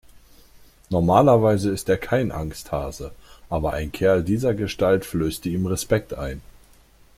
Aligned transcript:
Normalerweise 0.89 1.69
ist 1.69 1.87
er 1.87 1.97
kein 1.99 2.31
Angsthase, 2.31 3.11
aber 3.51 3.73
ein 3.73 3.91
Kerl 3.91 4.23
dieser 4.23 4.55
Gestalt 4.55 5.05
flößte 5.05 5.49
ihm 5.49 5.67
Respekt 5.67 6.15
ein. 6.15 6.41